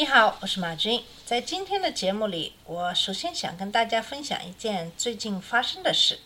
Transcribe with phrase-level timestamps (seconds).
[0.00, 1.04] 你好，我是马军。
[1.26, 6.20] 在今天的节目里，我首先想跟大家分享一件最近发生的事。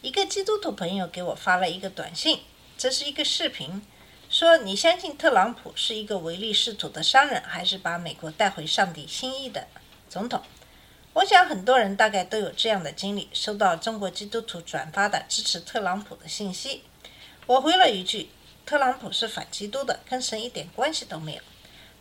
[0.00, 2.40] 一个基督徒朋友给我发了一个短信，
[2.78, 3.82] 这是一个视频，
[4.30, 9.66] 说你相信特朗普是一个唯利是图的商人，还是把美国带回上帝心意的
[10.08, 10.40] 总统？
[11.12, 16.82] 我想很多人大概都有这样的经历，收到中国基督徒转发的支持特朗普的信息。
[17.44, 18.30] 我回了一句：
[18.64, 21.42] 特朗普是反基督的，跟神一点关系都没有。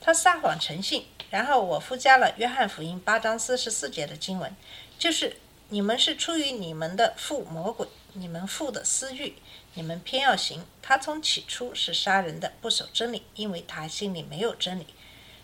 [0.03, 4.55] 他撒谎成性，然后我附加了约翰福音八章四十四节的经文，
[4.97, 5.37] 就是
[5.69, 9.35] 你们是出于你们的父魔鬼，你们父的私欲，
[9.75, 10.65] 你们偏要行。
[10.81, 14.87] 他从起初是杀人的，不守真理，因为他心里没有真理。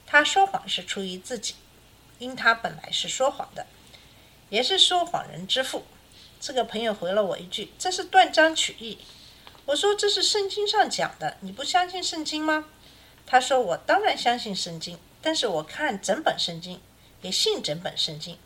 [0.08, 1.54] 他说谎是出于自己，
[2.18, 3.68] 因他本来是说谎的，
[4.50, 5.86] 也是说谎人之父。
[6.42, 8.98] 这个朋友回了我一句：“这是断章取义。”
[9.66, 12.66] 我说：“这是圣经上讲的，你不相信圣经吗？”
[13.30, 16.80] 他说：“我当然相信圣经，但是我看整本圣经，
[17.22, 18.38] 也信整本圣经。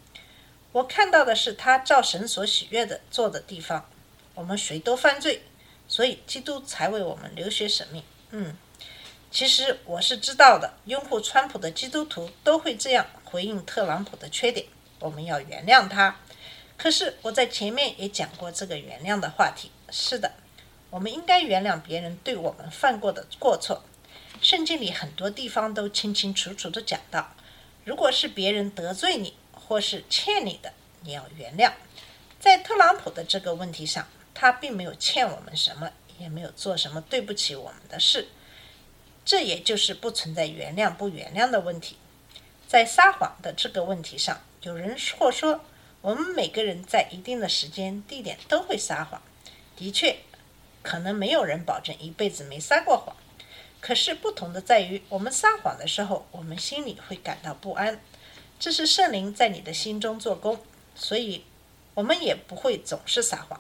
[0.71, 3.87] 我看到的是他照神所喜悦的做的地方。
[4.33, 5.43] 我们谁都犯罪，
[5.87, 8.03] 所以基督才为我们流血舍命。
[8.31, 8.57] 嗯，
[9.29, 14.65] 其实我是知道的，拥护川普的基督徒都会这样回应特朗普的缺点。
[14.97, 16.17] 我们要原谅他。
[16.75, 19.69] 可是我在前面也讲过这个原谅的话题。
[19.91, 20.31] 是的，
[20.89, 23.83] 我们应该原谅别人对我们犯过的过错。”
[24.41, 27.35] 圣经里很多地方都清清楚楚地讲到，
[27.85, 31.73] 如果是别人得罪你或是欠你的，你要原谅。
[32.39, 38.29] 在特朗普的这个问题上，他并没有欠我们什么，也没有做什么对不起我们的事，
[39.23, 41.97] 这也就是不存在原谅不原谅的问题。
[42.67, 45.63] 在撒谎的这个问题上，有人或说，
[46.01, 49.21] 我们每个人在一定的时间、地点都会撒谎。
[49.75, 50.17] 的确，
[50.81, 53.15] 可能没有人保证一辈子没撒过谎。
[53.81, 57.99] 可是不同的在于，我们撒谎的时候，我们心里会感到不安，
[58.59, 60.63] 这是圣灵在你的心中做工，
[60.95, 61.43] 所以
[61.95, 63.59] 我们也不会总是撒谎。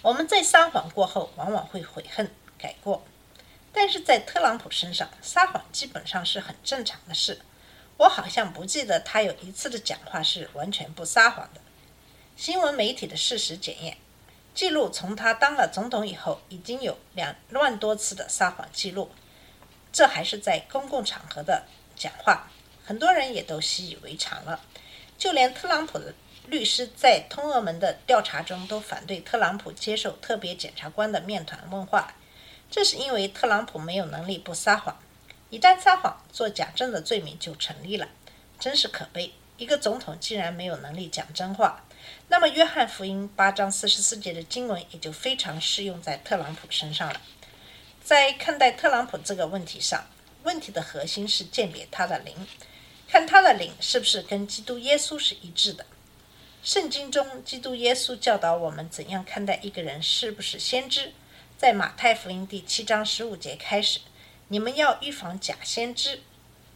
[0.00, 3.04] 我们在撒谎过后，往往会悔恨改过。
[3.74, 7.40] 但是在特朗普身上，撒谎基本上是很正常的事。
[7.98, 11.60] 我好像不记得他有一次的讲话是完全不撒谎的。
[12.36, 13.98] 新闻媒体的事实检验
[14.54, 19.10] 记录，从他当了总统以后，已经有两万多次的撒谎记录。
[19.92, 21.64] 这还是在公共场合的
[21.94, 22.50] 讲话，
[22.84, 24.60] 很多人也都习以为常了。
[25.18, 26.14] 就连特朗普的
[26.46, 32.14] 律师在通俄门的调查中都反对特朗普接受特别检察官的面谈问话，
[32.70, 34.96] 这是因为特朗普没有能力不撒谎。
[35.50, 38.08] 一旦撒谎，做假证的罪名就成立了，
[38.58, 39.32] 真是可悲！
[39.58, 41.84] 一个总统竟然没有能力讲真话，
[42.28, 47.20] 那么约翰福音八章四十四节的经文也就非常适用在特朗普身上了。
[48.04, 50.04] 在看待特朗普这个问题上，
[50.42, 52.34] 问题的核心是鉴别他的灵，
[53.08, 55.86] 看他的灵是不是跟基督耶稣是一致的。
[56.64, 61.12] 圣经中，基督耶稣教导我们怎样看待一个人是不是先知。
[61.56, 64.00] 在马太福音第七章十五节开始，
[64.48, 66.22] 你们要预防假先知，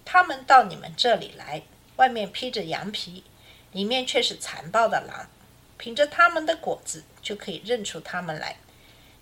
[0.05, 1.63] 他们到你们这里来，
[1.97, 3.25] 外面披着羊皮，
[3.73, 5.29] 里面却是残暴的狼。
[5.77, 8.57] 凭着他们的果子，就可以认出他们来。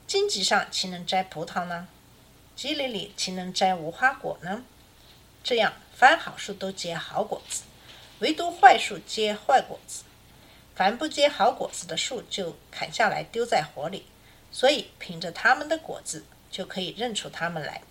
[0.06, 1.88] 荆棘上岂能摘葡萄呢？
[2.56, 4.64] 积累里岂能摘无花果呢？
[5.42, 7.62] 这样，凡好树都结好果子，
[8.20, 10.04] 唯独坏树结坏果子。
[10.74, 14.06] 凡不结好果子的树，就砍下来丢在火里。
[14.50, 17.82] 所以，凭着他们的果子，就可以认出他们来。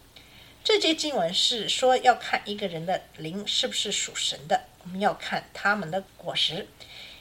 [0.64, 6.68] 这节经文是说要看一个人的灵是不是属神的，我们要看他们的果实，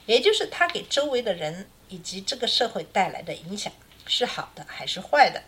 [0.07, 3.73] 也就是他给周围的人以及这个社会带来的影响
[4.07, 5.43] 是好的还是坏的。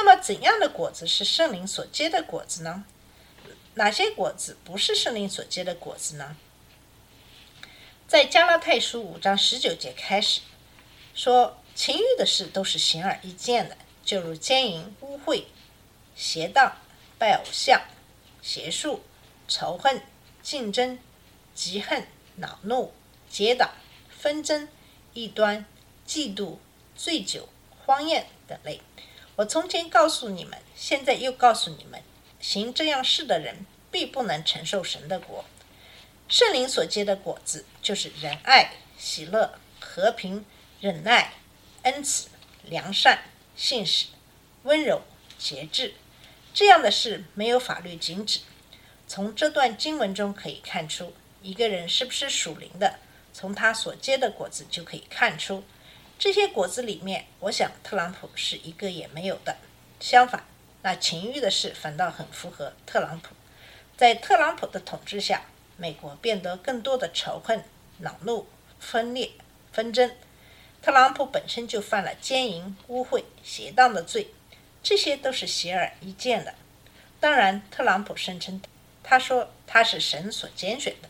[0.00, 2.84] 那么，怎样的果子是圣灵所结的果子呢？
[3.74, 6.36] 哪些果子不是圣灵所结的果子呢？
[8.06, 10.42] 在加拉太书五章十九节开始
[11.16, 15.46] 说，情欲的事都是显而易见的，就如奸淫、污秽、
[16.14, 16.76] 邪荡、
[17.18, 17.82] 拜偶像、
[18.40, 19.02] 邪术、
[19.48, 20.00] 仇恨、
[20.42, 20.96] 竞争、
[21.56, 22.06] 嫉恨、
[22.36, 22.92] 恼怒、
[23.28, 23.72] 结党、
[24.08, 24.68] 纷争、
[25.12, 25.66] 异端、
[26.06, 26.58] 嫉妒、
[26.96, 27.48] 醉酒、
[27.84, 28.80] 荒宴等类。
[29.38, 32.02] 我从前告诉你们，现在又告诉你们，
[32.40, 35.44] 行这样事的人，必不能承受神的国。
[36.28, 40.44] 圣灵所结的果子就是仁爱、喜乐、和平、
[40.80, 41.34] 忍耐、
[41.82, 42.30] 恩慈、
[42.64, 44.06] 良善、信实、
[44.64, 45.02] 温柔、
[45.38, 45.94] 节制。
[46.52, 48.40] 这样的事没有法律禁止。
[49.06, 52.98] 从这段经文中可以看出，一个人是不是属灵的，
[53.32, 55.62] 从他所结的果子就可以看出。
[56.18, 59.56] 这些果子里面，我想特朗普是一个也没有的。
[60.00, 60.42] 相反，
[60.82, 63.36] 那情欲的事反倒很符合特朗普。
[63.96, 65.42] 在特朗普的统治下，
[65.76, 67.62] 美国变得更多的仇恨、
[67.98, 68.48] 恼怒、
[68.80, 69.30] 分裂、
[69.72, 70.10] 纷争。
[70.82, 74.32] 特朗普本身就犯了奸淫、污秽、邪荡的罪，
[74.82, 76.56] 这些都是显而易见的。
[77.20, 78.60] 当然，特朗普声称，
[79.04, 81.08] 他说他是神所拣选的，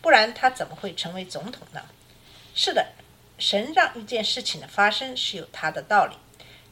[0.00, 1.82] 不然他怎么会成为总统呢？
[2.54, 2.92] 是的，
[3.46, 6.16] 神让一件事情的发生是有他的道理，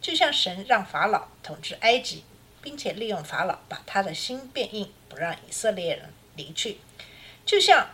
[0.01, 2.25] 就像神让法老统治埃及。
[2.63, 6.79] 并且利用法老把他的心变硬，不让以色列人离去，
[7.45, 7.89] 就像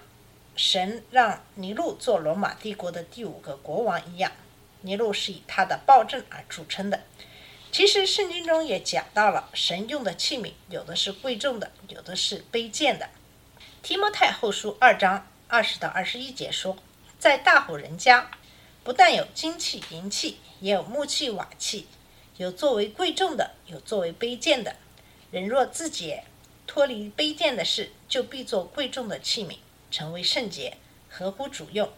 [0.57, 4.31] 神让尼禄做罗马帝国的第五个国王一样。
[4.83, 7.03] 尼禄是以他的暴政而著称的。
[7.73, 13.09] 其实圣经中也讲到了，神用的器皿有的是贵重的，有的是卑贱的。
[13.83, 16.77] 提摩太后书二章二十到二十一节说，
[17.19, 18.31] 在大户人家，
[18.89, 21.87] 不但有金器银器，也有木器瓦器。
[22.39, 24.77] 有作为贵重的，有作为卑贱的。
[25.31, 26.17] 人若自己
[26.67, 29.59] 脱离卑贱的事，就必做贵重的器皿，
[29.91, 30.79] 成为圣洁，
[31.11, 31.93] 合乎主用，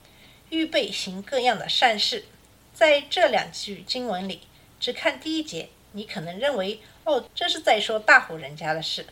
[0.48, 2.24] 预备行各样的善事。
[2.74, 4.40] 在这两句经文里，
[4.80, 9.06] 只看第一节，你可能认为哦，这是在说大户人家的事。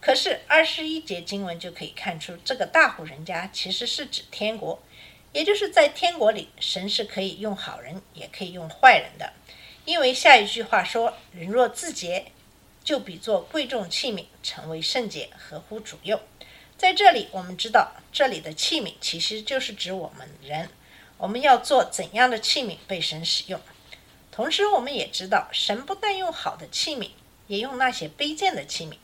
[0.00, 4.82] 可是二十一节经文就可以看出，这个大户人家其实是指天国，
[5.32, 9.32] 也就是在天国里，神是可以用好人，也可以用坏人的。
[9.84, 12.32] 因为下一句话说：“人若自洁，
[12.82, 16.20] 就比作贵重器皿，成为圣洁，合乎主用。”
[16.76, 20.68] 在这里，我们知道这里的器皿其实就是指我们人。
[21.18, 23.60] 我们要做怎样的器皿被神使用？
[24.32, 27.10] 同时，我们也知道神不但用好的器皿，
[27.46, 28.94] 也用那些卑贱的器皿。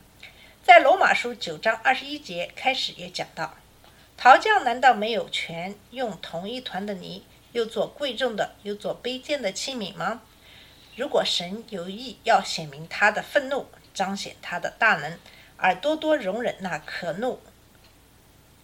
[0.65, 3.57] 在罗马书九章二十一节开始也讲到：
[4.17, 7.23] 陶匠难道没有权用同一团的泥，
[7.53, 10.23] 又做贵重的，又做卑贱的器皿吗？
[10.97, 15.19] 如果神有意要显明他的愤怒，彰显他的大能，
[15.59, 17.41] 而多多容忍那可怒、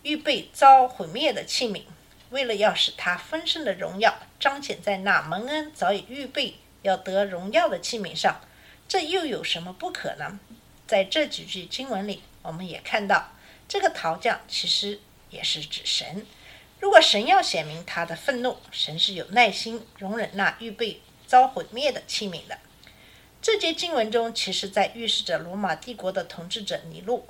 [0.03, 1.83] 预备遭毁灭的器皿，
[2.31, 8.41] 为了要使他丰盛的荣耀彰显在那蒙恩早已预备要得荣耀的器皿上，
[8.89, 10.41] 这又有什么不可呢？
[10.87, 13.33] 在这几句经文里，我们也看到，
[13.69, 14.99] 这个陶匠其实
[15.33, 16.25] 也是指神。
[16.79, 21.01] 如果神要显明他的愤怒，神是有耐心容忍那预备。
[21.25, 22.59] 遭毁灭的器皿的
[23.41, 27.27] 这节经文中，其实在预示着罗马帝国的统治者尼禄。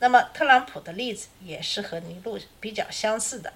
[0.00, 3.52] 那么特朗普的例子也是和尼禄比较相似的。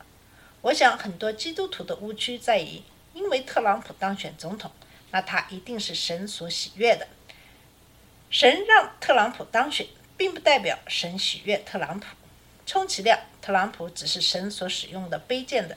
[0.60, 2.82] 我想很多基督徒的误区在于，
[3.14, 4.70] 因为特朗普当选总统，
[5.10, 7.08] 那他一定是神所喜悦的。
[8.30, 12.06] 神让特朗普当选，并不代表神喜悦特朗普。
[12.64, 15.76] 充其量，特朗普只是神所使用的卑贱的、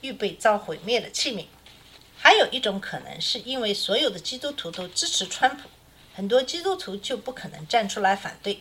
[0.00, 1.46] 预备遭毁灭的器皿。
[2.16, 5.68] 还有一种可能，是因为所有的基督徒都支持川普，
[6.14, 8.60] 很多基督徒就不可能站出来反对。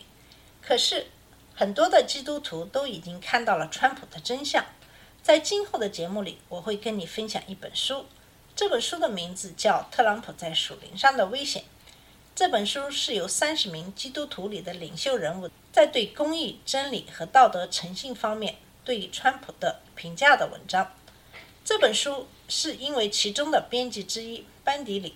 [0.61, 1.07] 可是，
[1.53, 4.65] 很多的基督徒都已经看到了川普的真相。
[5.21, 8.05] 在今后的节目里，我会跟你分享一本书，
[8.55, 11.61] 这本书的名字叫《特朗普在属灵上的危险》。
[12.35, 20.91] 这本书是由三十名基督徒里的领袖人物在对公义、真理和道德诚信方面对川普的评价的文章。
[21.63, 22.27] 这本书。
[22.53, 25.15] 是因为其中的编辑之一班迪里，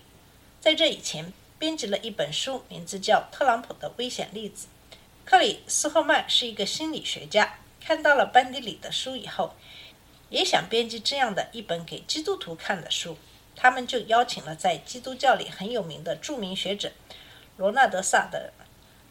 [0.58, 4.68] 在这以前编辑了一本书，名字叫《特朗普的危险例子》。
[5.26, 9.52] 克里斯赫曼是一个心理学家，看到了班迪里的书以后，
[10.30, 13.18] 也想编辑这样的一本给基督徒看的书。
[13.54, 16.90] 他们就邀请了在基督教里很有名的著名学者
[17.56, 18.50] 罗纳德·萨德。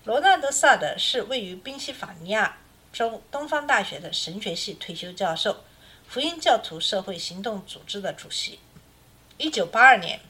[0.04, 2.58] 罗纳德·萨德是位于宾夕法尼亚
[2.94, 5.64] 州东方大学的神学系退休教授。
[6.08, 8.60] 福音教徒社会行动组织的主席。
[9.38, 10.20] 一九八二年，《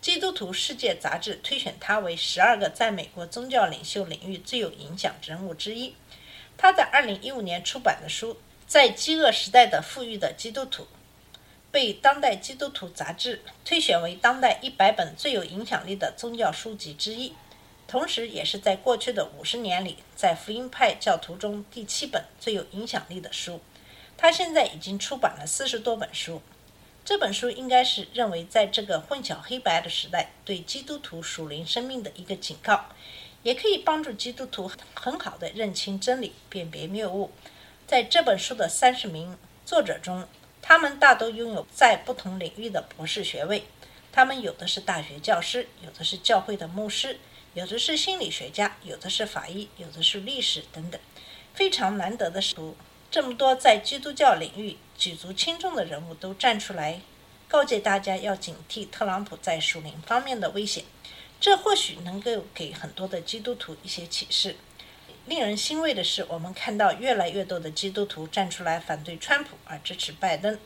[0.00, 5.94] 基督徒世界》杂志推选他为十二个在美国宗教领袖领域最有影响人物之一。
[6.56, 8.34] 他在二零一五年出版的书
[8.66, 10.82] 《在饥饿时代的富裕的基督徒》，
[11.70, 17.34] 被《当代基督徒》杂志推选为当代一百本最有影响力的宗教书籍之一，
[17.86, 23.60] 同时也是在过去的五十年里，在福音派教徒中第七本最有影响力的书。
[24.16, 26.42] 他现在已经出版了四十多本书，
[27.04, 32.86] 这本书应该是认为在这个混淆黑白的时代，对基督徒属灵生命的一个警告，
[33.42, 37.30] 也可以帮助基督徒很好的认清真理，辨别谬误。
[37.86, 40.26] 在这本书的三十名作者中，
[40.60, 43.64] 他们大都拥有在不同领域的博士学位。
[44.12, 47.18] 他们有的是大学教师，有的是教会的牧师，
[47.54, 51.00] 有的是心理学家，有的是法医，有的是历史等等。
[51.54, 52.56] 非常难得的是，
[53.10, 57.00] 这么多在基督教领域举足轻重的人物都站出来，
[57.46, 60.84] 告诫大家要警惕特朗普在属灵方面的危险。
[61.40, 64.56] 这或许能够给很多的基督徒一些启示。
[65.28, 70.58] 令人欣慰的是，我们看到越来越多的基督徒站出来反对川普而支持拜登。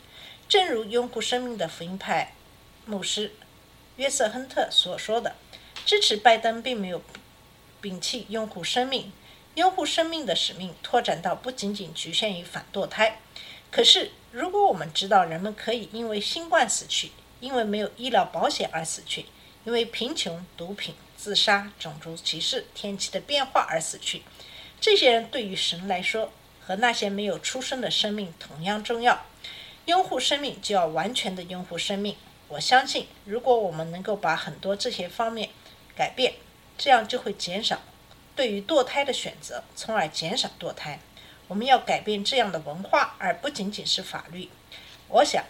[0.48, 2.32] 正如拥护生命的福音派
[2.86, 3.32] 牧师
[3.96, 5.34] 约瑟·亨特所说的
[5.84, 7.02] ：“支持拜登并没有
[7.82, 9.12] 摒弃拥护生命，
[9.56, 13.18] 拥护生命的使命拓展到不仅仅局限于反堕胎。
[13.72, 19.26] 可是，如果我们知道人们可以因为新冠死去，因为没有医疗保险而死去，
[19.64, 24.22] 因为贫穷、毒品、自杀、种族歧视、天气的变化而死去。
[24.82, 29.24] 这些人对于神来说，和那些没有出生的生命同样重要。
[29.84, 32.16] 拥护生命就要完全的拥护生命。
[32.48, 35.50] 我相信，如果我们能够把很多这些方面
[35.94, 36.34] 改变，
[36.76, 37.80] 这样就会减少
[38.34, 40.98] 对于堕胎的选择，从而减少堕胎。
[41.46, 44.48] 我们要改变这样的文化，而不仅仅是法律。
[45.06, 45.44] 我想，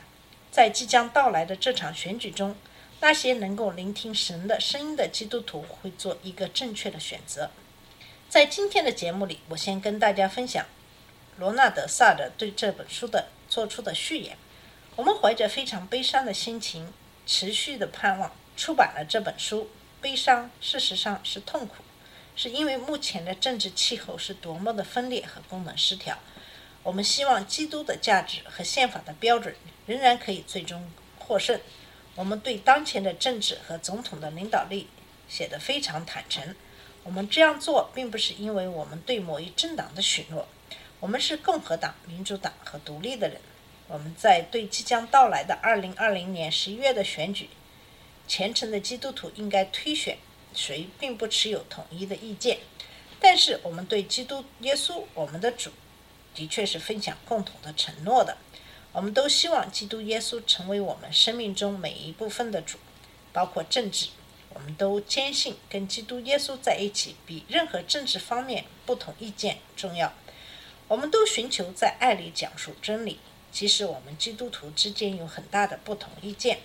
[0.51, 2.55] 在即将到来的这场选举中，
[3.01, 7.51] 那些能够聆听神的声音的基督徒会做一个正确的选择。
[8.33, 10.65] 在今天的节目里，我先跟大家分享
[11.37, 14.39] 罗纳德·萨德对这本书的做出的序言。
[14.97, 16.91] 我们怀着非常悲伤的心情，
[17.27, 19.69] 持续的盼望出版了这本书。
[20.01, 21.85] 悲伤事实上是痛苦，
[22.35, 26.19] 是因为目前的政治气候是多么的分裂和功能失调。
[26.83, 31.61] 我们希望基督的价值和宪法的标准仍然可以最终获胜。
[32.15, 34.89] 我们对当前的政治和总统的领导力
[35.29, 36.57] 写得非常坦诚。
[37.05, 40.47] 我们这样做并不是因为我们对某一政党的许诺。
[41.01, 43.41] 我们是共和党、民主党和独立的人。
[43.89, 47.51] 我们在对即将到来的2020年11月的选举，
[48.29, 50.17] 虔诚的基督徒应该推选
[50.55, 52.59] 谁，并不持有统一的意见。
[53.21, 55.71] 但是我们对基督耶稣，我们的主，
[56.35, 58.39] 的确是分享共同的承诺的。
[58.93, 62.79] 我们都希望基督耶稣成为我们生命中每一部分的主，
[63.33, 64.07] 包括政治。
[64.55, 70.13] 我们都坚信跟基督耶稣在一起比任何政治方面不同意见重要。
[70.89, 73.19] 我们都寻求在爱里讲述真理，
[73.51, 76.59] 即使我们基督徒之间有很大的不同意见。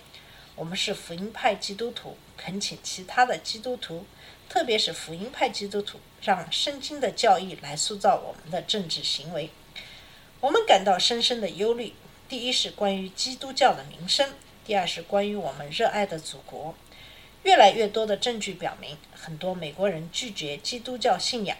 [0.54, 4.04] 我们是福音派基督徒，恳请其他的基督徒，
[4.48, 9.50] 特别是福音派基督徒，让圣经的教义来塑造我们的政治行为。
[10.40, 11.94] 我们感到深深的忧虑。
[12.28, 14.34] 第一是关于基督教的名声，
[14.66, 16.74] 第二是关于我们热爱的祖国。
[17.48, 21.56] 越来越多的证据表明，很多美国人拒绝基督教信仰，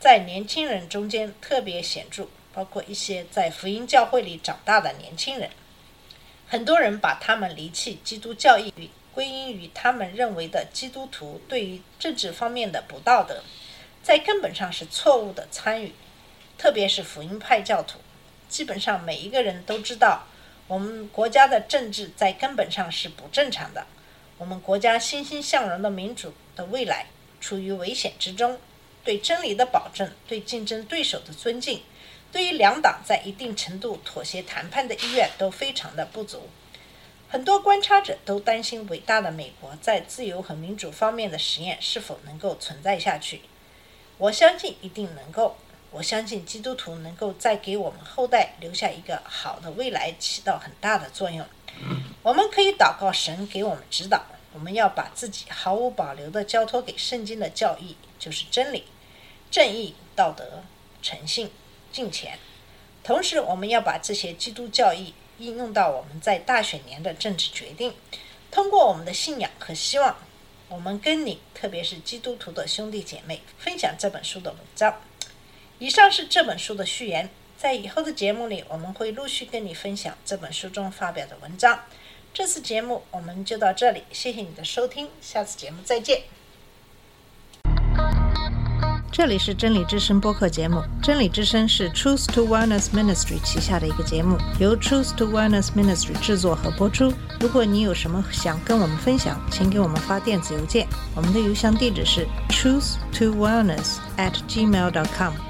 [0.00, 5.48] 在年轻人中间特别显著，包括一些在福音教会里长大的年轻人。
[6.48, 13.44] 很多人把他们离弃基督教义归因于他们认为的基督徒对于政治方面的不道德，
[14.02, 15.92] 在根本上是错误的参与，
[16.58, 18.00] 特别是福音派教徒。
[18.48, 20.26] 基本上每一个人都知道，
[20.66, 23.86] 我们国家的政治在根本上是不正常的。
[24.40, 27.04] 我们国家欣欣向荣的民主的未来
[27.42, 28.58] 处于危险之中。
[29.04, 31.82] 对真理的保证，对竞争对手的尊敬，
[32.32, 36.48] 对于两党在一定程度妥协谈判的意愿都非常的不足。
[37.28, 43.42] 很多观察者都担心，伟大的美国在自由和民主方面的实验是否能够存在下去。
[44.16, 45.58] 我相信一定能够。
[45.92, 51.44] 我相信基督徒能够在给我们后代留下一个好的未来，起到很大的作用。
[52.22, 54.24] 我们可以祷告神给我们指导。
[54.52, 58.84] 我们要把自己毫无保留地交托给圣经的教义，就是真理、
[59.48, 60.64] 正义、道德、
[61.00, 61.52] 诚信、
[61.92, 62.36] 敬虔。
[63.04, 67.94] 同时，我们要把这些基督教义应用到我们在大选年的政治决定。
[68.50, 70.16] 通过我们的信仰和希望，
[70.68, 75.00] 我们跟你，特别是基督徒的兄弟姐妹，分享这本书的文章。
[75.78, 77.30] 以上是这本书的序言。
[77.60, 81.80] 在以后的节目里，我们会陆续跟你分享这本书中发表的文章。
[82.32, 86.22] 这次节目我们就到这里，谢谢你的收听，下次节目再见。
[89.12, 97.12] 这里是真理之声播客节目，真理之声是 Truth to Wellness Ministry 旗下的一个节目，由 Truth to Wellness Ministry 制作和播出。
[97.40, 105.49] 如果你有什么想跟我们分享，请给我们发电子邮件，我们的邮箱地址是 truth to wellness at gmail.com。